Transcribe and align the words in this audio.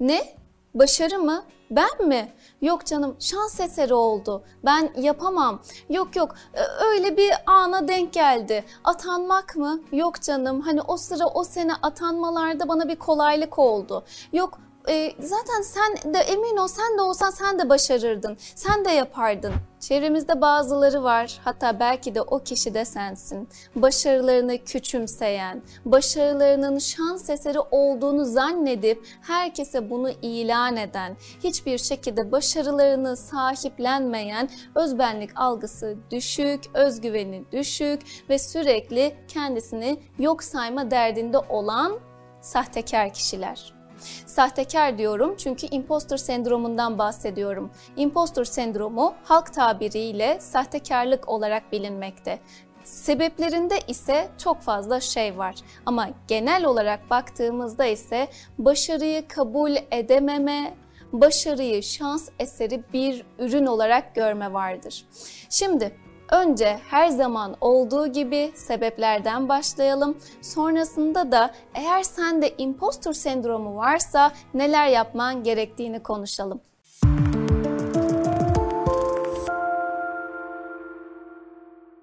Ne? 0.00 0.34
Başarı 0.74 1.18
mı? 1.18 1.44
Ben 1.70 2.06
mi? 2.08 2.32
Yok 2.62 2.86
canım 2.86 3.16
şans 3.18 3.60
eseri 3.60 3.94
oldu. 3.94 4.44
Ben 4.64 4.92
yapamam. 4.96 5.62
Yok 5.88 6.16
yok 6.16 6.34
öyle 6.80 7.16
bir 7.16 7.32
ana 7.46 7.88
denk 7.88 8.12
geldi. 8.12 8.64
Atanmak 8.84 9.56
mı? 9.56 9.80
Yok 9.92 10.22
canım. 10.22 10.60
Hani 10.60 10.82
o 10.82 10.96
sıra 10.96 11.26
o 11.26 11.44
sene 11.44 11.72
atanmalarda 11.82 12.68
bana 12.68 12.88
bir 12.88 12.96
kolaylık 12.96 13.58
oldu. 13.58 14.04
Yok 14.32 14.58
e, 14.88 15.12
zaten 15.18 15.62
sen 15.62 16.14
de 16.14 16.18
emin 16.18 16.56
ol 16.56 16.68
sen 16.68 16.98
de 16.98 17.02
olsan 17.02 17.30
sen 17.30 17.58
de 17.58 17.68
başarırdın. 17.68 18.36
Sen 18.54 18.84
de 18.84 18.90
yapardın. 18.90 19.52
Çevremizde 19.80 20.40
bazıları 20.40 21.02
var, 21.02 21.40
hatta 21.44 21.80
belki 21.80 22.14
de 22.14 22.22
o 22.22 22.38
kişi 22.38 22.74
de 22.74 22.84
sensin. 22.84 23.48
Başarılarını 23.76 24.58
küçümseyen, 24.58 25.62
başarılarının 25.84 26.78
şans 26.78 27.30
eseri 27.30 27.60
olduğunu 27.70 28.24
zannedip 28.24 29.06
herkese 29.20 29.90
bunu 29.90 30.10
ilan 30.22 30.76
eden, 30.76 31.16
hiçbir 31.44 31.78
şekilde 31.78 32.32
başarılarını 32.32 33.16
sahiplenmeyen, 33.16 34.50
özbenlik 34.74 35.30
algısı 35.36 35.96
düşük, 36.10 36.64
özgüveni 36.74 37.44
düşük 37.52 38.02
ve 38.28 38.38
sürekli 38.38 39.16
kendisini 39.28 40.00
yok 40.18 40.42
sayma 40.42 40.90
derdinde 40.90 41.38
olan 41.38 41.98
sahtekar 42.40 43.12
kişiler. 43.12 43.79
Sahtekar 44.26 44.98
diyorum 44.98 45.36
çünkü 45.36 45.66
impostor 45.66 46.16
sendromundan 46.16 46.98
bahsediyorum. 46.98 47.70
Impostor 47.96 48.44
sendromu 48.44 49.14
halk 49.24 49.52
tabiriyle 49.52 50.38
sahtekarlık 50.40 51.28
olarak 51.28 51.72
bilinmekte. 51.72 52.38
Sebeplerinde 52.84 53.78
ise 53.88 54.28
çok 54.38 54.60
fazla 54.60 55.00
şey 55.00 55.38
var 55.38 55.54
ama 55.86 56.08
genel 56.28 56.64
olarak 56.64 57.10
baktığımızda 57.10 57.84
ise 57.86 58.28
başarıyı 58.58 59.28
kabul 59.28 59.76
edememe, 59.90 60.74
başarıyı 61.12 61.82
şans 61.82 62.28
eseri 62.38 62.82
bir 62.92 63.24
ürün 63.38 63.66
olarak 63.66 64.14
görme 64.14 64.52
vardır. 64.52 65.04
Şimdi 65.50 65.92
Önce 66.30 66.78
her 66.90 67.08
zaman 67.08 67.56
olduğu 67.60 68.06
gibi 68.06 68.52
sebeplerden 68.54 69.48
başlayalım. 69.48 70.18
Sonrasında 70.42 71.32
da 71.32 71.50
eğer 71.74 72.02
sende 72.02 72.54
impostor 72.58 73.12
sendromu 73.12 73.76
varsa 73.76 74.32
neler 74.54 74.88
yapman 74.88 75.42
gerektiğini 75.42 76.02
konuşalım. 76.02 76.60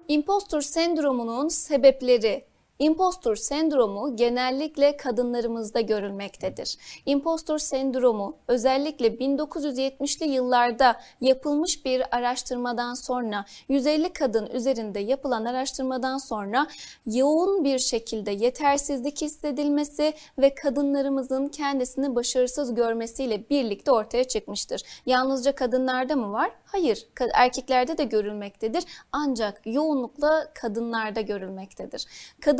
Impostor 0.08 0.60
sendromunun 0.60 1.48
sebepleri 1.48 2.47
Impostor 2.80 3.36
sendromu 3.36 4.16
genellikle 4.16 4.96
kadınlarımızda 4.96 5.80
görülmektedir. 5.80 6.76
Impostor 7.06 7.58
sendromu 7.58 8.36
özellikle 8.48 9.06
1970'li 9.06 10.28
yıllarda 10.28 11.00
yapılmış 11.20 11.84
bir 11.84 12.16
araştırmadan 12.16 12.94
sonra 12.94 13.44
150 13.68 14.12
kadın 14.12 14.46
üzerinde 14.46 14.98
yapılan 15.00 15.44
araştırmadan 15.44 16.18
sonra 16.18 16.66
yoğun 17.06 17.64
bir 17.64 17.78
şekilde 17.78 18.30
yetersizlik 18.30 19.22
hissedilmesi 19.22 20.14
ve 20.38 20.54
kadınlarımızın 20.54 21.48
kendisini 21.48 22.14
başarısız 22.14 22.74
görmesiyle 22.74 23.50
birlikte 23.50 23.92
ortaya 23.92 24.24
çıkmıştır. 24.24 24.82
Yalnızca 25.06 25.54
kadınlarda 25.54 26.16
mı 26.16 26.32
var? 26.32 26.50
Hayır, 26.64 27.06
erkeklerde 27.34 27.98
de 27.98 28.04
görülmektedir 28.04 28.84
ancak 29.12 29.62
yoğunlukla 29.64 30.48
kadınlarda 30.54 31.20
görülmektedir. 31.20 32.06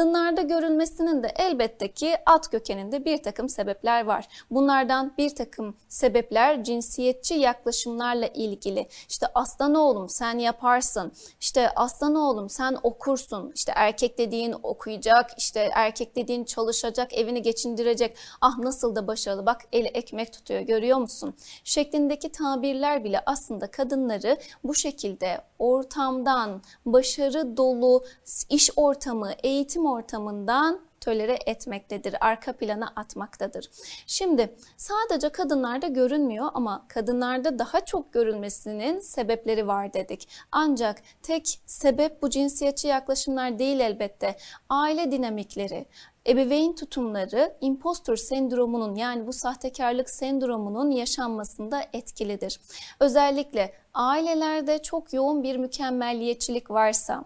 Kadınlarda 0.08 0.42
görülmesinin 0.42 1.22
de 1.22 1.32
elbette 1.36 1.92
ki 1.92 2.16
alt 2.26 2.48
kökeninde 2.48 3.04
bir 3.04 3.22
takım 3.22 3.48
sebepler 3.48 4.04
var. 4.04 4.28
Bunlardan 4.50 5.12
bir 5.18 5.34
takım 5.34 5.76
sebepler 5.88 6.64
cinsiyetçi 6.64 7.34
yaklaşımlarla 7.34 8.26
ilgili. 8.26 8.88
İşte 9.08 9.26
aslan 9.34 9.74
oğlum 9.74 10.08
sen 10.08 10.38
yaparsın, 10.38 11.12
işte 11.40 11.70
aslan 11.76 12.14
oğlum 12.14 12.50
sen 12.50 12.76
okursun, 12.82 13.52
işte 13.54 13.72
erkek 13.76 14.18
dediğin 14.18 14.54
okuyacak, 14.62 15.30
işte 15.38 15.70
erkek 15.74 16.16
dediğin 16.16 16.44
çalışacak, 16.44 17.14
evini 17.14 17.42
geçindirecek, 17.42 18.16
ah 18.40 18.58
nasıl 18.58 18.96
da 18.96 19.06
başarılı 19.06 19.46
bak 19.46 19.60
eli 19.72 19.88
ekmek 19.88 20.32
tutuyor 20.32 20.60
görüyor 20.60 20.98
musun? 20.98 21.34
Şeklindeki 21.64 22.32
tabirler 22.32 23.04
bile 23.04 23.22
aslında 23.26 23.70
kadın 23.70 23.98
kadınları 23.98 24.36
bu 24.64 24.74
şekilde 24.74 25.40
ortamdan, 25.58 26.62
başarı 26.86 27.56
dolu 27.56 28.04
iş 28.50 28.70
ortamı, 28.76 29.32
eğitim 29.42 29.86
ortamından 29.98 30.80
tölere 31.00 31.38
etmektedir, 31.46 32.14
arka 32.20 32.52
plana 32.52 32.92
atmaktadır. 32.96 33.70
Şimdi 34.06 34.56
sadece 34.76 35.28
kadınlarda 35.28 35.86
görünmüyor 35.86 36.48
ama 36.54 36.84
kadınlarda 36.88 37.58
daha 37.58 37.84
çok 37.84 38.12
görülmesinin 38.12 39.00
sebepleri 39.00 39.66
var 39.66 39.92
dedik. 39.92 40.28
Ancak 40.52 41.02
tek 41.22 41.60
sebep 41.66 42.22
bu 42.22 42.30
cinsiyetçi 42.30 42.88
yaklaşımlar 42.88 43.58
değil 43.58 43.80
elbette. 43.80 44.36
Aile 44.68 45.12
dinamikleri, 45.12 45.86
ebeveyn 46.28 46.72
tutumları 46.72 47.56
impostor 47.60 48.16
sendromunun 48.16 48.94
yani 48.94 49.26
bu 49.26 49.32
sahtekarlık 49.32 50.10
sendromunun 50.10 50.90
yaşanmasında 50.90 51.82
etkilidir. 51.92 52.60
Özellikle 53.00 53.72
ailelerde 53.94 54.82
çok 54.82 55.12
yoğun 55.12 55.42
bir 55.42 55.56
mükemmelliyetçilik 55.56 56.70
varsa 56.70 57.24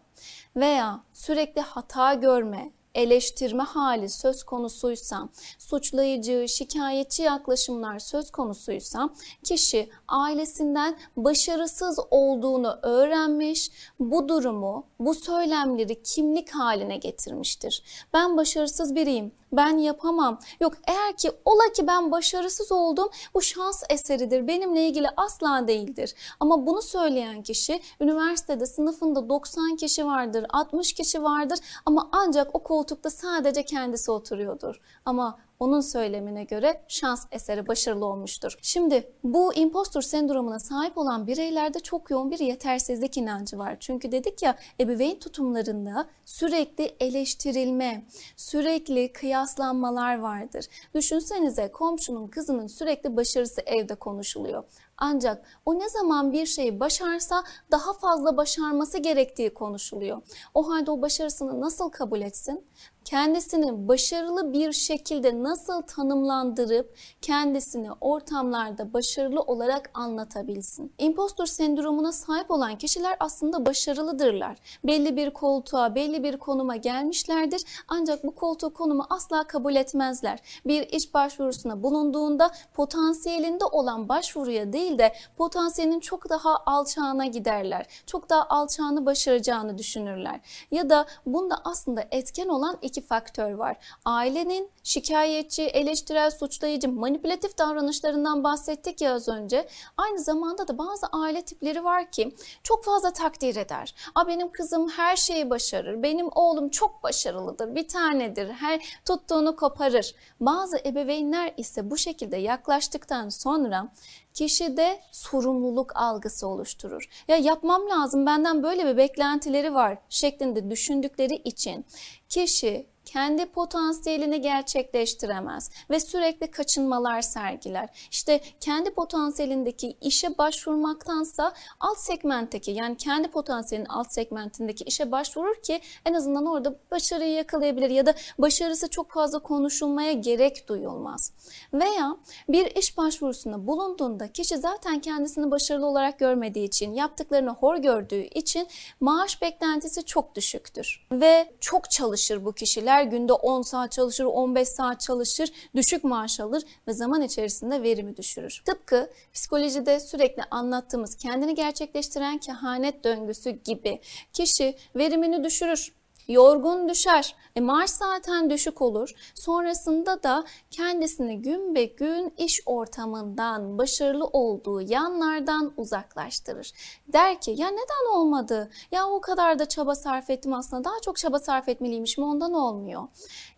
veya 0.56 1.00
sürekli 1.12 1.60
hata 1.60 2.14
görme, 2.14 2.70
eleştirme 2.94 3.62
hali 3.62 4.08
söz 4.08 4.42
konusuysa, 4.42 5.28
suçlayıcı, 5.58 6.48
şikayetçi 6.48 7.22
yaklaşımlar 7.22 7.98
söz 7.98 8.30
konusuysa 8.30 9.10
kişi 9.42 9.90
ailesinden 10.08 10.98
başarısız 11.16 11.98
olduğunu 12.10 12.78
öğrenmiş, 12.82 13.70
bu 14.00 14.28
durumu, 14.28 14.86
bu 14.98 15.14
söylemleri 15.14 16.02
kimlik 16.02 16.50
haline 16.50 16.96
getirmiştir. 16.96 17.82
Ben 18.12 18.36
başarısız 18.36 18.94
biriyim, 18.94 19.32
ben 19.52 19.78
yapamam. 19.78 20.38
Yok 20.60 20.74
eğer 20.88 21.16
ki 21.16 21.30
ola 21.44 21.72
ki 21.72 21.86
ben 21.86 22.12
başarısız 22.12 22.72
oldum 22.72 23.08
bu 23.34 23.42
şans 23.42 23.82
eseridir. 23.90 24.46
Benimle 24.46 24.86
ilgili 24.88 25.08
asla 25.16 25.68
değildir. 25.68 26.14
Ama 26.40 26.66
bunu 26.66 26.82
söyleyen 26.82 27.42
kişi 27.42 27.80
üniversitede 28.00 28.66
sınıfında 28.66 29.28
90 29.28 29.76
kişi 29.76 30.06
vardır, 30.06 30.46
60 30.48 30.92
kişi 30.92 31.22
vardır 31.22 31.58
ama 31.86 32.08
ancak 32.12 32.54
o 32.54 32.62
koltukta 32.62 33.10
sadece 33.10 33.64
kendisi 33.64 34.10
oturuyordur. 34.10 34.80
Ama 35.04 35.38
onun 35.62 35.80
söylemine 35.80 36.44
göre 36.44 36.82
şans 36.88 37.26
eseri 37.30 37.66
başarılı 37.66 38.06
olmuştur. 38.06 38.56
Şimdi 38.62 39.12
bu 39.24 39.54
impostor 39.54 40.02
sendromuna 40.02 40.58
sahip 40.58 40.98
olan 40.98 41.26
bireylerde 41.26 41.80
çok 41.80 42.10
yoğun 42.10 42.30
bir 42.30 42.38
yetersizlik 42.38 43.16
inancı 43.16 43.58
var. 43.58 43.76
Çünkü 43.80 44.12
dedik 44.12 44.42
ya 44.42 44.58
ebeveyn 44.80 45.18
tutumlarında 45.18 46.08
sürekli 46.24 46.94
eleştirilme, 47.00 48.02
sürekli 48.36 49.12
kıyaslanmalar 49.12 50.18
vardır. 50.18 50.66
Düşünsenize 50.94 51.68
komşunun 51.72 52.26
kızının 52.26 52.66
sürekli 52.66 53.16
başarısı 53.16 53.60
evde 53.66 53.94
konuşuluyor. 53.94 54.64
Ancak 54.98 55.44
o 55.66 55.78
ne 55.78 55.88
zaman 55.88 56.32
bir 56.32 56.46
şeyi 56.46 56.80
başarsa 56.80 57.44
daha 57.70 57.92
fazla 57.92 58.36
başarması 58.36 58.98
gerektiği 58.98 59.54
konuşuluyor. 59.54 60.22
O 60.54 60.70
halde 60.70 60.90
o 60.90 61.02
başarısını 61.02 61.60
nasıl 61.60 61.88
kabul 61.88 62.20
etsin? 62.20 62.64
kendisini 63.04 63.88
başarılı 63.88 64.52
bir 64.52 64.72
şekilde 64.72 65.42
nasıl 65.42 65.82
tanımlandırıp 65.82 66.96
kendisini 67.22 67.88
ortamlarda 68.00 68.92
başarılı 68.92 69.40
olarak 69.40 69.90
anlatabilsin. 69.94 70.92
Impostor 70.98 71.46
sendromuna 71.46 72.12
sahip 72.12 72.50
olan 72.50 72.78
kişiler 72.78 73.16
aslında 73.20 73.66
başarılıdırlar. 73.66 74.58
Belli 74.84 75.16
bir 75.16 75.30
koltuğa, 75.30 75.94
belli 75.94 76.22
bir 76.22 76.36
konuma 76.36 76.76
gelmişlerdir 76.76 77.62
ancak 77.88 78.24
bu 78.24 78.34
koltuğu 78.34 78.74
konumu 78.74 79.06
asla 79.10 79.44
kabul 79.44 79.74
etmezler. 79.74 80.40
Bir 80.66 80.82
iş 80.82 81.14
başvurusuna 81.14 81.82
bulunduğunda 81.82 82.50
potansiyelinde 82.74 83.64
olan 83.64 84.08
başvuruya 84.08 84.72
değil 84.72 84.81
de 84.82 85.14
potansiyelinin 85.36 86.00
çok 86.00 86.28
daha 86.28 86.56
alçağına 86.66 87.26
giderler. 87.26 87.86
Çok 88.06 88.30
daha 88.30 88.44
alçağını 88.44 89.06
başaracağını 89.06 89.78
düşünürler. 89.78 90.40
Ya 90.70 90.90
da 90.90 91.06
bunda 91.26 91.60
aslında 91.64 92.04
etken 92.10 92.48
olan 92.48 92.78
iki 92.82 93.06
faktör 93.06 93.52
var. 93.52 93.76
Ailenin 94.04 94.70
şikayetçi, 94.82 95.62
eleştirel, 95.62 96.30
suçlayıcı, 96.30 96.88
manipülatif 96.88 97.58
davranışlarından 97.58 98.44
bahsettik 98.44 99.00
ya 99.00 99.14
az 99.14 99.28
önce. 99.28 99.68
Aynı 99.96 100.18
zamanda 100.18 100.68
da 100.68 100.78
bazı 100.78 101.06
aile 101.12 101.42
tipleri 101.42 101.84
var 101.84 102.10
ki 102.10 102.36
çok 102.62 102.84
fazla 102.84 103.12
takdir 103.12 103.56
eder. 103.56 103.94
A 104.14 104.28
benim 104.28 104.52
kızım 104.52 104.88
her 104.88 105.16
şeyi 105.16 105.50
başarır, 105.50 106.02
benim 106.02 106.28
oğlum 106.34 106.68
çok 106.68 107.02
başarılıdır, 107.02 107.74
bir 107.74 107.88
tanedir, 107.88 108.48
her 108.48 109.00
tuttuğunu 109.04 109.56
koparır. 109.56 110.14
Bazı 110.40 110.78
ebeveynler 110.78 111.54
ise 111.56 111.90
bu 111.90 111.96
şekilde 111.96 112.36
yaklaştıktan 112.36 113.28
sonra 113.28 113.88
kişide 114.34 115.00
sorumluluk 115.12 115.96
algısı 115.96 116.46
oluşturur. 116.46 117.08
Ya 117.28 117.36
yapmam 117.36 117.88
lazım 117.88 118.26
benden 118.26 118.62
böyle 118.62 118.86
bir 118.86 118.96
beklentileri 118.96 119.74
var 119.74 119.98
şeklinde 120.08 120.70
düşündükleri 120.70 121.34
için 121.34 121.86
kişi 122.28 122.91
kendi 123.12 123.46
potansiyelini 123.46 124.40
gerçekleştiremez 124.40 125.70
ve 125.90 126.00
sürekli 126.00 126.50
kaçınmalar 126.50 127.22
sergiler. 127.22 128.08
İşte 128.10 128.40
kendi 128.60 128.94
potansiyelindeki 128.94 129.96
işe 130.00 130.38
başvurmaktansa 130.38 131.52
alt 131.80 131.98
segmentteki 131.98 132.70
yani 132.70 132.96
kendi 132.96 133.28
potansiyelinin 133.28 133.88
alt 133.88 134.12
segmentindeki 134.12 134.84
işe 134.84 135.12
başvurur 135.12 135.54
ki 135.62 135.80
en 136.06 136.14
azından 136.14 136.46
orada 136.46 136.78
başarıyı 136.90 137.32
yakalayabilir 137.32 137.90
ya 137.90 138.06
da 138.06 138.14
başarısı 138.38 138.88
çok 138.90 139.10
fazla 139.10 139.38
konuşulmaya 139.38 140.12
gerek 140.12 140.68
duyulmaz. 140.68 141.32
Veya 141.72 142.16
bir 142.48 142.76
iş 142.76 142.98
başvurusunda 142.98 143.66
bulunduğunda 143.66 144.32
kişi 144.32 144.56
zaten 144.56 145.00
kendisini 145.00 145.50
başarılı 145.50 145.86
olarak 145.86 146.18
görmediği 146.18 146.66
için, 146.66 146.94
yaptıklarını 146.94 147.50
hor 147.50 147.76
gördüğü 147.76 148.22
için 148.22 148.68
maaş 149.00 149.42
beklentisi 149.42 150.04
çok 150.04 150.34
düşüktür. 150.34 151.06
Ve 151.12 151.52
çok 151.60 151.90
çalışır 151.90 152.44
bu 152.44 152.52
kişiler. 152.52 153.01
Günde 153.04 153.32
10 153.32 153.62
saat 153.62 153.92
çalışır, 153.92 154.24
15 154.24 154.68
saat 154.68 155.00
çalışır, 155.00 155.50
düşük 155.76 156.04
maaş 156.04 156.40
alır 156.40 156.62
ve 156.88 156.92
zaman 156.92 157.22
içerisinde 157.22 157.82
verimi 157.82 158.16
düşürür. 158.16 158.62
Tıpkı 158.66 159.10
psikolojide 159.34 160.00
sürekli 160.00 160.42
anlattığımız 160.50 161.16
kendini 161.16 161.54
gerçekleştiren 161.54 162.38
kehanet 162.38 163.04
döngüsü 163.04 163.50
gibi 163.50 164.00
kişi 164.32 164.76
verimini 164.96 165.44
düşürür 165.44 165.92
yorgun 166.28 166.88
düşer. 166.88 167.36
E 167.56 167.60
maaş 167.60 167.90
zaten 167.90 168.50
düşük 168.50 168.82
olur. 168.82 169.14
Sonrasında 169.34 170.22
da 170.22 170.44
kendisini 170.70 171.42
gün 171.42 171.74
be 171.74 171.84
gün 171.84 172.34
iş 172.38 172.60
ortamından, 172.66 173.78
başarılı 173.78 174.24
olduğu 174.24 174.80
yanlardan 174.80 175.72
uzaklaştırır. 175.76 176.72
Der 177.12 177.40
ki 177.40 177.54
ya 177.56 177.68
neden 177.68 178.14
olmadı? 178.14 178.70
Ya 178.92 179.08
o 179.08 179.20
kadar 179.20 179.58
da 179.58 179.68
çaba 179.68 179.94
sarf 179.94 180.30
ettim 180.30 180.54
aslında 180.54 180.84
daha 180.84 181.00
çok 181.04 181.16
çaba 181.16 181.38
sarf 181.38 181.68
etmeliymişim 181.68 182.24
ondan 182.24 182.52
olmuyor. 182.52 183.02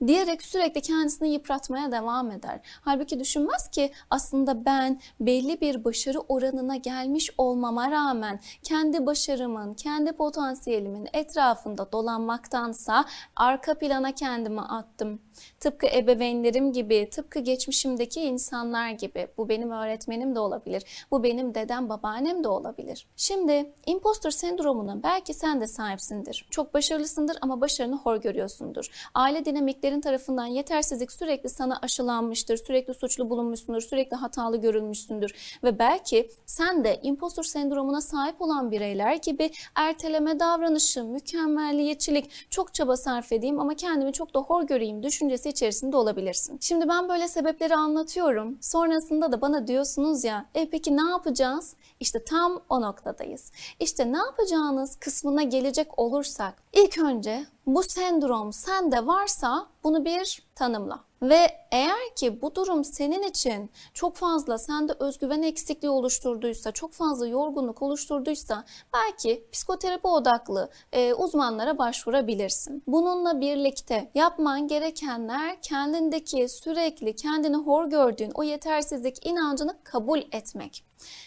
Diyerek 0.06 0.43
sürekli 0.43 0.81
kendisini 0.81 1.32
yıpratmaya 1.32 1.93
devam 1.93 2.31
eder. 2.31 2.60
Halbuki 2.81 3.20
düşünmez 3.20 3.70
ki 3.70 3.93
aslında 4.10 4.64
ben 4.64 5.00
belli 5.20 5.60
bir 5.60 5.84
başarı 5.84 6.20
oranına 6.20 6.76
gelmiş 6.76 7.31
olmama 7.38 7.90
rağmen 7.90 8.40
kendi 8.62 9.06
başarımın, 9.06 9.75
kendi 9.75 10.12
potansiyelimin 10.12 11.08
etrafında 11.12 11.93
dolanmaktan 11.93 12.54
olmaktansa 12.55 13.05
arka 13.37 13.75
plana 13.79 14.12
kendimi 14.12 14.61
attım. 14.61 15.21
Tıpkı 15.60 15.86
ebeveynlerim 15.86 16.72
gibi, 16.72 17.08
tıpkı 17.10 17.38
geçmişimdeki 17.38 18.20
insanlar 18.20 18.90
gibi. 18.90 19.28
Bu 19.38 19.48
benim 19.48 19.70
öğretmenim 19.70 20.34
de 20.34 20.38
olabilir. 20.38 21.06
Bu 21.10 21.22
benim 21.22 21.54
dedem, 21.54 21.88
babaannem 21.88 22.44
de 22.44 22.48
olabilir. 22.48 23.06
Şimdi 23.16 23.72
impostor 23.86 24.31
sendromuna 24.31 25.02
belki 25.02 25.34
sen 25.34 25.60
de 25.60 25.66
sahipsindir. 25.66 26.46
Çok 26.50 26.75
başarılısındır 26.75 27.36
ama 27.40 27.60
başarını 27.60 27.96
hor 27.96 28.16
görüyorsundur. 28.16 28.86
Aile 29.14 29.44
dinamiklerin 29.44 30.00
tarafından 30.00 30.46
yetersizlik 30.46 31.12
sürekli 31.12 31.48
sana 31.48 31.78
aşılanmıştır. 31.82 32.56
Sürekli 32.56 32.94
suçlu 32.94 33.31
bulunmuşsundur. 33.31 33.81
Sürekli 33.81 34.16
hatalı 34.16 34.56
görülmüşsündür. 34.56 35.58
Ve 35.64 35.78
belki 35.78 36.31
sen 36.46 36.84
de 36.84 37.00
impostor 37.02 37.42
sendromuna 37.42 38.00
sahip 38.00 38.42
olan 38.42 38.70
bireyler 38.70 39.14
gibi 39.14 39.50
erteleme 39.75 40.40
davranışı, 40.40 41.04
mükemmelliyetçilik, 41.04 42.50
çok 42.50 42.75
çaba 42.75 42.96
sarf 42.96 43.32
edeyim 43.32 43.60
ama 43.60 43.75
kendimi 43.75 44.12
çok 44.12 44.34
da 44.34 44.40
hor 44.40 44.62
göreyim 44.62 45.02
düşüncesi 45.25 45.49
içerisinde 45.49 45.97
olabilirsin. 45.97 46.59
Şimdi 46.61 46.88
ben 46.88 47.09
böyle 47.09 47.29
sebepleri 47.29 47.75
anlatıyorum. 47.75 48.59
Sonrasında 48.61 49.32
da 49.32 49.41
bana 49.41 49.67
diyorsunuz 49.67 50.25
ya, 50.25 50.47
e 50.55 50.71
peki 50.71 50.97
ne 50.97 51.11
yapacağız? 51.11 51.76
İşte 52.00 52.25
tam 52.25 52.61
o 52.69 52.81
noktadayız. 52.81 53.53
İşte 53.81 54.12
ne 54.12 54.19
yapacağınız 54.19 54.97
kısmına 54.97 55.43
gelecek 55.43 55.99
olursak 55.99 56.55
ilk 56.73 56.99
önce 56.99 57.47
bu 57.67 57.82
sendrom 57.82 58.53
sende 58.53 59.06
varsa 59.06 59.67
bunu 59.85 60.05
bir 60.05 60.43
tanımla. 60.55 61.05
Ve 61.25 61.47
eğer 61.73 62.15
ki 62.17 62.43
bu 62.43 62.55
durum 62.55 62.85
senin 62.85 63.23
için 63.23 63.71
çok 63.94 64.17
fazla 64.17 64.59
sende 64.59 64.93
özgüven 64.99 65.43
eksikliği 65.43 65.91
oluşturduysa, 65.91 66.73
çok 66.73 66.93
fazla 66.93 67.26
yorgunluk 67.26 67.82
oluşturduysa 67.82 68.65
belki 68.94 69.47
psikoterapi 69.53 70.09
odaklı 70.09 70.71
e, 70.93 71.15
uzmanlara 71.15 71.79
başvurabilirsin. 71.79 72.82
Bununla 72.87 73.41
birlikte 73.41 74.11
yapman 74.15 74.69
gerekenler 74.69 75.62
kendindeki 75.62 76.49
sürekli 76.49 77.17
kendini 77.17 77.56
hor 77.56 77.87
gördüğün 77.87 78.31
o 78.35 78.43
yetersizlik 78.43 79.27
inancını 79.27 79.77
kabul 79.85 80.19
etmek. 80.32 80.85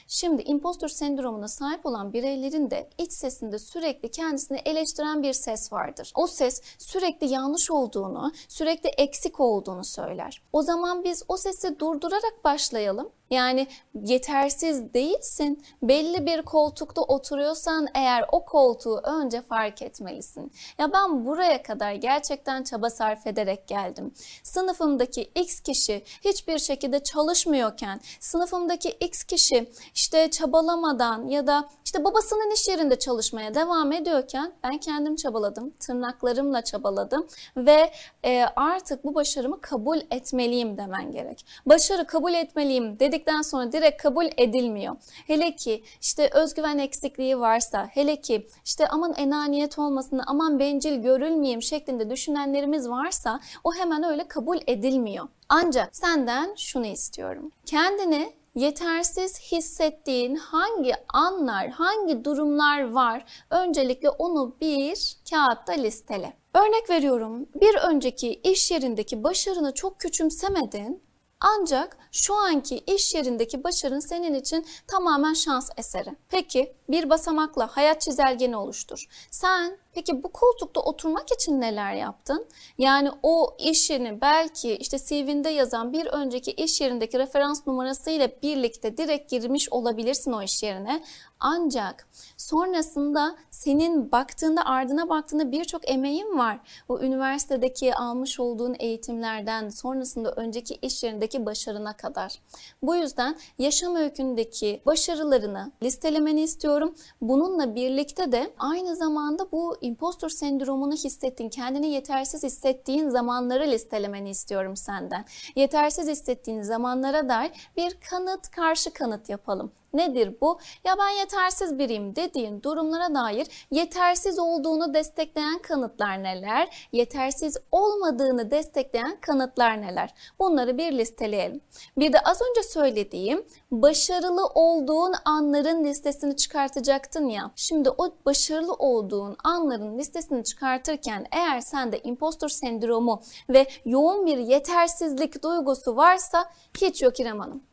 Şimdi 0.08 0.42
impostor 0.42 0.88
sendromuna 0.88 1.48
sahip 1.48 1.86
olan 1.86 2.14
bireylerin 2.14 2.72
de 2.72 2.90
iç 2.98 3.14
sesinde 3.14 3.60
sürekli 3.60 4.12
kendisini 4.12 4.58
eleştiren 4.66 5.24
bir 5.24 5.34
ses 5.34 5.72
vardır. 5.72 6.12
O 6.16 6.28
ses 6.28 6.62
sürekli 6.80 7.28
yanlış 7.28 7.72
olduğunu, 7.72 8.32
sürekli 8.50 8.90
eksik 8.90 9.40
olduğunu 9.40 9.86
söyler. 9.86 10.42
O 10.54 10.62
zaman 10.62 11.04
biz 11.04 11.24
o 11.28 11.38
sesi 11.38 11.80
durdurarak 11.80 12.44
başlayalım 12.44 13.12
yani 13.30 13.68
yetersiz 14.04 14.94
değilsin. 14.94 15.64
Belli 15.82 16.26
bir 16.26 16.42
koltukta 16.42 17.02
oturuyorsan 17.02 17.88
eğer 17.94 18.26
o 18.32 18.46
koltuğu 18.46 18.98
önce 18.98 19.42
fark 19.42 19.82
etmelisin. 19.82 20.52
Ya 20.78 20.94
ben 20.94 21.26
buraya 21.26 21.64
kadar 21.64 21.94
gerçekten 21.94 22.64
çaba 22.64 22.90
sarf 22.90 23.28
ederek 23.28 23.68
geldim. 23.68 24.14
Sınıfımdaki 24.44 25.22
X 25.36 25.60
kişi 25.60 26.04
hiçbir 26.22 26.60
şekilde 26.60 27.04
çalışmıyorken, 27.04 28.00
sınıfımdaki 28.20 28.90
X 28.90 29.24
kişi 29.24 29.72
işte 29.96 30.32
çabalamadan 30.32 31.28
ya 31.28 31.48
da 31.48 31.70
işte 31.86 32.04
babasının 32.04 32.54
iş 32.54 32.68
yerinde 32.68 33.00
çalışmaya 33.00 33.56
devam 33.56 33.92
ediyorken 33.92 34.54
ben 34.64 34.78
kendim 34.78 35.16
çabaladım, 35.16 35.74
tırnaklarımla 35.80 36.62
çabaladım 36.62 37.28
ve 37.58 37.92
e, 38.26 38.46
artık 38.56 39.04
bu 39.04 39.16
başarımı 39.16 39.62
kabul 39.62 39.98
etmeliyim 40.12 40.78
demen 40.78 41.12
gerek. 41.12 41.46
Başarı 41.66 42.08
kabul 42.08 42.34
etmeliyim 42.34 43.00
dedik 43.00 43.17
dedikten 43.18 43.42
sonra 43.42 43.72
direkt 43.72 44.02
kabul 44.02 44.26
edilmiyor. 44.38 44.96
Hele 45.28 45.56
ki 45.56 45.84
işte 46.02 46.30
özgüven 46.34 46.78
eksikliği 46.78 47.40
varsa, 47.40 47.88
hele 47.92 48.22
ki 48.22 48.48
işte 48.66 48.88
aman 48.88 49.14
enaniyet 49.18 49.80
olmasın, 49.80 50.22
aman 50.28 50.60
bencil 50.60 50.96
görülmeyeyim 50.96 51.62
şeklinde 51.62 52.10
düşünenlerimiz 52.10 52.90
varsa 52.90 53.40
o 53.64 53.74
hemen 53.74 54.04
öyle 54.04 54.28
kabul 54.28 54.58
edilmiyor. 54.68 55.28
Ancak 55.50 55.96
senden 55.96 56.56
şunu 56.58 56.86
istiyorum. 56.86 57.52
Kendini 57.66 58.34
yetersiz 58.56 59.40
hissettiğin 59.52 60.36
hangi 60.36 60.94
anlar, 61.14 61.70
hangi 61.70 62.26
durumlar 62.26 62.92
var? 62.92 63.26
Öncelikle 63.50 64.10
onu 64.10 64.56
bir 64.62 65.18
kağıtta 65.30 65.74
listele. 65.74 66.34
Örnek 66.54 66.90
veriyorum 66.90 67.46
bir 67.62 67.76
önceki 67.76 68.34
iş 68.34 68.72
yerindeki 68.72 69.24
başarını 69.24 69.74
çok 69.74 70.00
küçümsemedin 70.00 71.07
ancak 71.40 71.98
şu 72.12 72.36
anki 72.36 72.78
iş 72.78 73.16
yerindeki 73.16 73.64
başarın 73.64 74.00
senin 74.00 74.34
için 74.34 74.66
tamamen 74.88 75.34
şans 75.34 75.70
eseri. 75.78 76.16
Peki 76.30 76.76
bir 76.90 77.10
basamakla 77.10 77.68
hayat 77.68 78.02
çizelgeni 78.02 78.58
oluştur. 78.58 79.06
Sen 79.32 79.78
peki 79.98 80.24
bu 80.24 80.32
koltukta 80.32 80.82
oturmak 80.82 81.32
için 81.32 81.62
neler 81.62 81.94
yaptın? 81.94 82.46
Yani 82.78 83.10
o 83.24 83.56
işini 83.60 84.22
belki 84.22 84.76
işte 84.76 84.98
CV'nde 84.98 85.50
yazan 85.50 85.94
bir 85.94 86.06
önceki 86.06 86.52
iş 86.52 86.82
yerindeki 86.82 87.20
referans 87.20 87.68
numarası 87.68 88.10
ile 88.10 88.42
birlikte 88.44 88.98
direkt 88.98 89.32
girmiş 89.32 89.70
olabilirsin 89.72 90.32
o 90.32 90.42
iş 90.42 90.64
yerine. 90.64 91.04
Ancak 91.40 92.08
sonrasında 92.38 93.36
senin 93.52 94.12
baktığında 94.12 94.66
ardına 94.66 95.10
baktığında 95.10 95.52
birçok 95.52 95.90
emeğin 95.90 96.38
var. 96.38 96.60
O 96.90 97.00
üniversitedeki 97.00 97.96
almış 97.96 98.40
olduğun 98.40 98.76
eğitimlerden 98.80 99.70
sonrasında 99.70 100.32
önceki 100.32 100.76
iş 100.82 101.04
yerindeki 101.04 101.46
başarına 101.46 101.94
kadar. 101.94 102.40
Bu 102.82 102.96
yüzden 102.96 103.38
yaşam 103.60 103.96
öykündeki 103.96 104.82
başarılarını 104.86 105.72
listelemeni 105.84 106.42
istiyorum. 106.42 106.96
Bununla 107.22 107.76
birlikte 107.76 108.32
de 108.32 108.54
aynı 108.60 108.96
zamanda 108.96 109.52
bu 109.52 109.78
impostor 109.88 110.30
sendromunu 110.30 110.94
hissettiğin, 110.94 111.50
kendini 111.50 111.90
yetersiz 111.90 112.44
hissettiğin 112.44 113.10
zamanları 113.10 113.72
listelemeni 113.72 114.30
istiyorum 114.30 114.76
senden. 114.76 115.26
Yetersiz 115.56 116.08
hissettiğin 116.08 116.62
zamanlara 116.62 117.30
dair 117.30 117.52
bir 117.78 117.98
kanıt 118.10 118.52
karşı 118.52 118.94
kanıt 118.94 119.30
yapalım. 119.30 119.72
Nedir 119.94 120.36
bu? 120.42 120.60
Ya 120.84 120.96
ben 121.00 121.10
yetersiz 121.10 121.80
biriyim 121.80 122.16
dediğin 122.16 122.64
durumlara 122.64 123.16
dair 123.16 123.48
yetersiz 123.72 124.40
olduğunu 124.40 124.94
destekleyen 124.94 125.60
kanıtlar 125.60 126.24
neler? 126.24 126.88
Yetersiz 126.92 127.58
olmadığını 127.72 128.52
destekleyen 128.52 129.18
kanıtlar 129.22 129.82
neler? 129.82 130.14
Bunları 130.40 130.78
bir 130.78 130.92
listeleyelim. 130.92 131.62
Bir 131.98 132.14
de 132.14 132.20
az 132.20 132.42
önce 132.50 132.64
söylediğim 132.64 133.46
başarılı 133.72 134.46
olduğun 134.46 135.14
anların 135.26 135.84
listesini 135.84 136.36
çıkartacaktın 136.36 137.28
ya. 137.28 137.52
Şimdi 137.56 137.90
o 137.90 138.16
başarılı 138.26 138.74
olduğun 138.74 139.38
anların 139.44 139.98
listesini 139.98 140.44
çıkartırken 140.44 141.26
eğer 141.32 141.62
sende 141.62 142.00
impostor 142.00 142.50
sendromu 142.50 143.22
ve 143.50 143.68
yoğun 143.86 144.26
bir 144.26 144.38
yetersizlik 144.38 145.44
duygusu 145.44 145.96
varsa 145.96 146.50
hiç 146.82 147.02
yok 147.02 147.20
İrem 147.20 147.40
Hanım. 147.40 147.67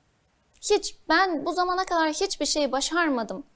Hiç 0.70 0.96
ben 1.08 1.46
bu 1.46 1.52
zamana 1.52 1.84
kadar 1.84 2.10
hiçbir 2.10 2.46
şey 2.46 2.72
başarmadım 2.72 3.46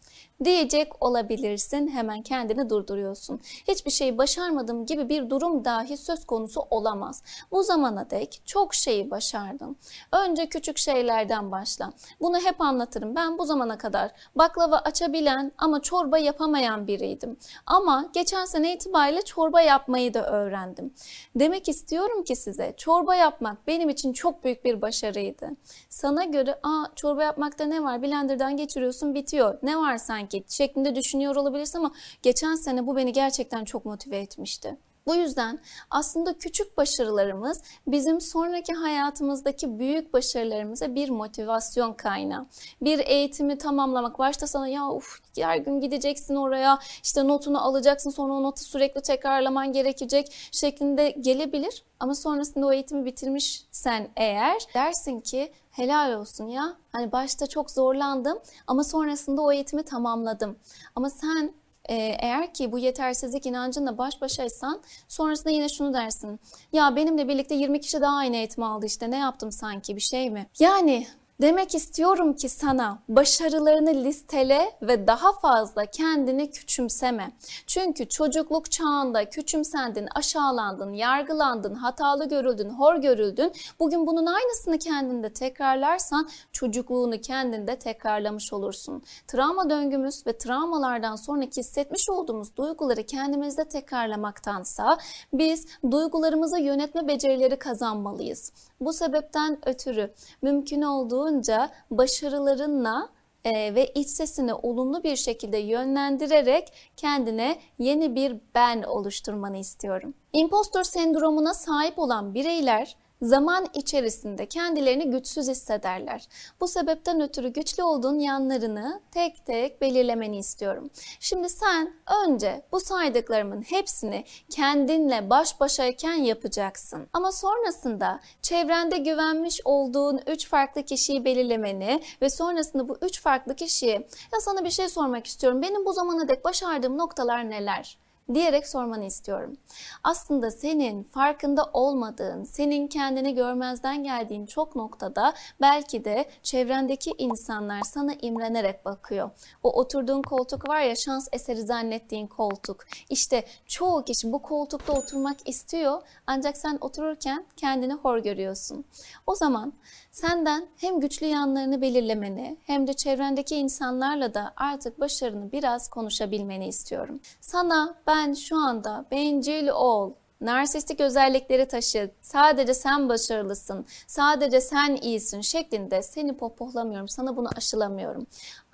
diyecek 0.45 1.03
olabilirsin. 1.05 1.89
Hemen 1.89 2.23
kendini 2.23 2.71
durduruyorsun. 2.71 3.41
Hiçbir 3.69 3.91
şey 3.91 4.19
başarmadım 4.19 4.87
gibi 4.87 5.09
bir 5.09 5.31
durum 5.31 5.65
dahi 5.65 5.97
söz 5.97 6.27
konusu 6.27 6.61
olamaz. 6.71 7.23
Bu 7.51 7.63
zamana 7.63 8.11
dek 8.11 8.43
çok 8.47 8.75
şeyi 8.75 9.11
başardım. 9.11 9.77
Önce 10.13 10.49
küçük 10.49 10.79
şeylerden 10.79 11.53
başla. 11.53 11.93
Bunu 12.21 12.39
hep 12.39 12.61
anlatırım. 12.61 13.17
Ben 13.17 13.39
bu 13.39 13.45
zamana 13.45 13.79
kadar 13.79 14.11
baklava 14.37 14.77
açabilen 14.77 15.53
ama 15.59 15.83
çorba 15.83 16.19
yapamayan 16.19 16.87
biriydim. 16.87 17.37
Ama 17.67 18.11
geçen 18.13 18.45
sene 18.45 18.75
itibariyle 18.75 19.23
çorba 19.23 19.61
yapmayı 19.61 20.15
da 20.15 20.27
öğrendim. 20.31 20.95
Demek 21.35 21.69
istiyorum 21.69 22.25
ki 22.25 22.37
size 22.37 22.75
çorba 22.77 23.15
yapmak 23.15 23.67
benim 23.67 23.89
için 23.89 24.13
çok 24.13 24.45
büyük 24.45 24.65
bir 24.65 24.83
başarıydı. 24.83 25.49
Sana 25.89 26.25
göre 26.25 26.59
aa 26.63 26.85
çorba 26.97 27.23
yapmakta 27.23 27.65
ne 27.65 27.83
var? 27.83 28.03
Blender'dan 28.03 28.57
geçiriyorsun 28.57 29.15
bitiyor. 29.15 29.59
Ne 29.63 29.77
var 29.77 29.97
sanki 29.97 30.28
şeklinde 30.49 30.95
düşünüyor 30.95 31.37
olabilirsin 31.37 31.79
ama 31.79 31.93
geçen 32.23 32.55
sene 32.55 32.87
bu 32.87 32.97
beni 32.97 33.13
gerçekten 33.13 33.65
çok 33.65 33.85
motive 33.85 34.19
etmişti. 34.19 34.77
Bu 35.09 35.15
yüzden 35.15 35.59
aslında 35.91 36.39
küçük 36.39 36.79
başarılarımız 36.79 37.63
bizim 37.87 38.21
sonraki 38.21 38.75
hayatımızdaki 38.75 39.79
büyük 39.79 40.13
başarılarımıza 40.13 40.95
bir 40.95 41.11
motivasyon 41.11 41.93
kaynağı. 41.93 42.47
Bir 42.83 42.99
eğitimi 42.99 43.59
tamamlamak, 43.59 44.19
başta 44.19 44.47
sana 44.47 44.69
ya 44.69 44.89
uf 44.89 45.21
her 45.39 45.57
gün 45.57 45.81
gideceksin 45.81 46.35
oraya, 46.35 46.79
işte 47.03 47.29
notunu 47.29 47.67
alacaksın, 47.67 48.11
sonra 48.11 48.33
o 48.33 48.43
notu 48.43 48.65
sürekli 48.65 49.01
tekrarlaman 49.01 49.73
gerekecek 49.73 50.33
şeklinde 50.53 51.11
gelebilir. 51.11 51.85
Ama 52.01 52.15
sonrasında 52.15 52.67
o 52.67 52.73
eğitimi 52.73 53.05
bitirmişsen 53.05 54.09
eğer 54.17 54.63
dersin 54.75 55.21
ki 55.21 55.53
helal 55.71 56.13
olsun 56.13 56.49
ya. 56.49 56.77
Hani 56.93 57.13
başta 57.13 57.47
çok 57.47 57.71
zorlandım 57.71 58.39
ama 58.67 58.85
sonrasında 58.85 59.43
o 59.43 59.53
eğitimi 59.53 59.83
tamamladım. 59.83 60.57
Ama 60.97 61.11
sen 61.11 61.53
ee, 61.89 62.17
eğer 62.21 62.55
ki 62.55 62.73
bu 62.73 62.79
yetersizlik 62.79 63.47
inancınla 63.47 63.99
baş 63.99 64.21
başaysan 64.21 64.83
sonrasında 65.09 65.51
yine 65.51 65.69
şunu 65.69 65.95
dersin. 65.95 66.41
Ya 66.73 66.97
benimle 66.97 67.29
birlikte 67.29 67.55
20 67.55 67.81
kişi 67.81 68.01
daha 68.01 68.17
aynı 68.17 68.37
eğitimi 68.37 68.67
aldı 68.67 68.87
işte 68.87 69.11
ne 69.11 69.17
yaptım 69.19 69.53
sanki 69.53 69.97
bir 69.97 70.01
şey 70.01 70.31
mi? 70.31 70.47
Yani 70.59 71.07
Demek 71.41 71.75
istiyorum 71.75 72.33
ki 72.33 72.49
sana 72.49 72.99
başarılarını 73.09 74.05
listele 74.05 74.73
ve 74.83 75.07
daha 75.07 75.33
fazla 75.33 75.87
kendini 75.87 76.51
küçümseme. 76.51 77.33
Çünkü 77.67 78.09
çocukluk 78.09 78.71
çağında 78.71 79.31
küçümsendin, 79.31 80.09
aşağılandın, 80.15 80.93
yargılandın, 80.93 81.75
hatalı 81.75 82.29
görüldün, 82.29 82.71
hor 82.71 82.97
görüldün. 82.97 83.53
Bugün 83.81 84.07
bunun 84.07 84.27
aynısını 84.27 84.79
kendinde 84.79 85.33
tekrarlarsan 85.33 86.29
çocukluğunu 86.53 87.21
kendinde 87.21 87.79
tekrarlamış 87.79 88.53
olursun. 88.53 89.03
Travma 89.27 89.71
döngümüz 89.71 90.27
ve 90.27 90.39
travmalardan 90.39 91.17
sonraki 91.17 91.61
hissetmiş 91.61 92.11
olduğumuz 92.11 92.57
duyguları 92.57 93.03
kendimizde 93.07 93.65
tekrarlamaktansa 93.65 94.99
biz 95.33 95.67
duygularımızı 95.91 96.59
yönetme 96.59 97.09
becerileri 97.09 97.59
kazanmalıyız. 97.59 98.53
Bu 98.81 98.93
sebepten 98.93 99.59
ötürü 99.67 100.15
mümkün 100.43 100.83
olduğunca 100.83 101.71
başarılarınla 101.91 103.09
e, 103.45 103.75
ve 103.75 103.87
iç 103.87 104.09
sesini 104.09 104.55
olumlu 104.55 105.05
bir 105.05 105.17
şekilde 105.17 105.59
yönlendirerek 105.59 106.73
kendine 106.97 107.59
yeni 107.79 108.15
bir 108.15 108.37
ben 108.55 108.83
oluşturmanı 108.83 109.57
istiyorum. 109.57 110.15
Impostor 110.33 110.83
sendromuna 110.83 111.55
sahip 111.55 111.99
olan 111.99 112.35
bireyler 112.35 112.97
zaman 113.23 113.67
içerisinde 113.75 114.47
kendilerini 114.47 115.11
güçsüz 115.11 115.49
hissederler. 115.49 116.29
Bu 116.61 116.69
sebepten 116.69 117.21
ötürü 117.21 117.49
güçlü 117.49 117.83
olduğun 117.83 118.19
yanlarını 118.19 119.01
tek 119.11 119.47
tek 119.47 119.81
belirlemeni 119.81 120.39
istiyorum. 120.39 120.91
Şimdi 121.21 121.49
sen 121.49 121.95
önce 122.25 122.63
bu 122.73 122.81
saydıklarımın 122.81 123.63
hepsini 123.63 124.25
kendinle 124.51 125.31
baş 125.31 125.61
başayken 125.61 126.15
yapacaksın. 126.15 127.07
Ama 127.13 127.33
sonrasında 127.33 128.21
çevrende 128.43 128.99
güvenmiş 128.99 129.61
olduğun 129.65 130.21
üç 130.27 130.49
farklı 130.49 130.83
kişiyi 130.83 131.25
belirlemeni 131.25 132.03
ve 132.23 132.31
sonrasında 132.31 132.89
bu 132.89 132.99
üç 133.03 133.21
farklı 133.21 133.55
kişiye 133.55 134.09
ya 134.33 134.41
sana 134.41 134.65
bir 134.65 134.71
şey 134.71 134.89
sormak 134.89 135.27
istiyorum. 135.27 135.63
Benim 135.63 135.85
bu 135.85 135.93
zamana 135.93 136.29
dek 136.29 136.45
başardığım 136.45 136.99
noktalar 136.99 137.51
neler? 137.51 137.99
Diyerek 138.35 138.69
sormanı 138.69 139.05
istiyorum. 139.05 139.57
Aslında 140.05 140.51
senin 140.51 141.03
farkında 141.03 141.71
olmadığın, 141.73 142.45
senin 142.45 142.89
kendini 142.89 143.35
görmezden 143.35 144.05
geldiğin 144.05 144.47
çok 144.47 144.77
noktada 144.77 145.35
belki 145.61 146.05
de 146.05 146.31
çevrendeki 146.43 147.15
insanlar 147.19 147.83
sana 147.83 148.13
imrenerek 148.23 148.85
bakıyor. 148.85 149.31
O 149.63 149.73
oturduğun 149.81 150.23
koltuk 150.23 150.69
var 150.69 150.81
ya 150.81 150.97
şans 150.97 151.29
eseri 151.33 151.63
zannettiğin 151.63 152.27
koltuk. 152.27 152.85
İşte 153.11 153.45
çoğu 153.67 154.05
kişi 154.05 154.33
bu 154.33 154.43
koltukta 154.43 154.93
oturmak 154.93 155.49
istiyor 155.49 156.03
ancak 156.27 156.57
sen 156.57 156.79
otururken 156.81 157.47
kendini 157.57 157.93
hor 157.93 158.19
görüyorsun. 158.19 158.85
O 159.27 159.35
zaman 159.35 159.73
senden 160.11 160.67
hem 160.77 161.01
güçlü 161.01 161.27
yanlarını 161.27 161.83
belirlemeni 161.83 162.57
hem 162.67 162.87
de 162.87 162.93
çevrendeki 162.93 163.57
insanlarla 163.57 164.35
da 164.35 164.53
artık 164.57 165.01
başarını 165.01 165.53
biraz 165.53 165.89
konuşabilmeni 165.89 166.69
istiyorum. 166.69 167.21
Sana 167.41 167.95
ben 168.07 168.18
şu 168.27 168.57
anda 168.57 169.05
bencil 169.11 169.69
ol, 169.69 170.13
narsistik 170.41 171.01
özellikleri 171.01 171.69
taşı, 171.69 172.11
sadece 172.21 172.75
sen 172.75 173.09
başarılısın, 173.09 173.87
sadece 174.07 174.61
sen 174.61 174.97
iyisin 174.97 175.41
şeklinde 175.41 176.03
seni 176.03 176.37
pohpohlamıyorum, 176.37 177.09
sana 177.09 177.37
bunu 177.37 177.49
aşılamıyorum. 177.57 178.27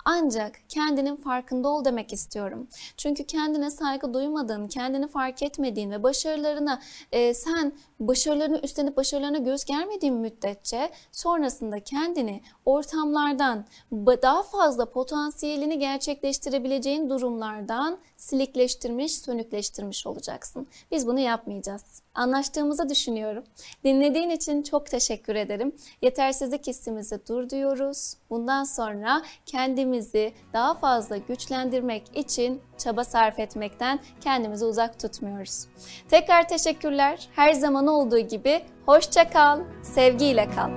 Ancak 0.05 0.59
kendinin 0.69 1.15
farkında 1.15 1.69
ol 1.69 1.85
demek 1.85 2.13
istiyorum. 2.13 2.67
Çünkü 2.97 3.23
kendine 3.23 3.71
saygı 3.71 4.13
duymadığın, 4.13 4.67
kendini 4.67 5.07
fark 5.07 5.43
etmediğin 5.43 5.91
ve 5.91 6.03
başarılarına 6.03 6.81
e, 7.11 7.33
sen 7.33 7.73
başarılarını 7.99 8.59
üstlenip 8.59 8.97
başarılarına 8.97 9.37
göz 9.37 9.65
germediğin 9.65 10.15
müddetçe 10.15 10.91
sonrasında 11.11 11.79
kendini 11.79 12.41
ortamlardan 12.65 13.65
daha 14.21 14.43
fazla 14.43 14.91
potansiyelini 14.91 15.79
gerçekleştirebileceğin 15.79 17.09
durumlardan 17.09 17.97
silikleştirmiş, 18.17 19.15
sönükleştirmiş 19.17 20.07
olacaksın. 20.07 20.67
Biz 20.91 21.07
bunu 21.07 21.19
yapmayacağız. 21.19 22.04
Anlaştığımızı 22.15 22.89
düşünüyorum. 22.89 23.43
Dinlediğin 23.83 24.29
için 24.29 24.63
çok 24.63 24.85
teşekkür 24.85 25.35
ederim. 25.35 25.75
Yetersizlik 26.01 26.67
hissimizi 26.67 27.27
dur 27.27 27.49
diyoruz. 27.49 28.13
Bundan 28.29 28.63
sonra 28.63 29.21
kendimizi 29.45 30.33
daha 30.53 30.73
fazla 30.73 31.17
güçlendirmek 31.17 32.03
için 32.17 32.61
çaba 32.77 33.03
sarf 33.03 33.39
etmekten 33.39 33.99
kendimizi 34.21 34.65
uzak 34.65 34.99
tutmuyoruz. 34.99 35.67
Tekrar 36.09 36.47
teşekkürler. 36.47 37.29
Her 37.35 37.53
zaman 37.53 37.87
olduğu 37.87 38.19
gibi 38.19 38.61
hoşça 38.85 39.29
kal, 39.29 39.59
sevgiyle 39.83 40.49
kal. 40.55 40.69